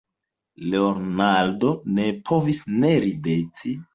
Leonardo 0.73 1.69
ne 1.99 2.07
povis 2.31 2.63
ne 2.79 2.95
rideti. 3.07 3.77